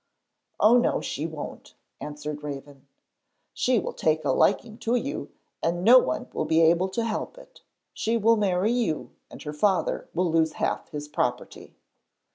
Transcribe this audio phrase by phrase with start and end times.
[0.59, 2.87] 'Oh no, she won't,' answered Raven,
[3.53, 5.29] 'she will take a liking to you
[5.61, 7.61] and no one will be able to help it.
[7.93, 11.75] She will marry you, and her father will lose half his property.'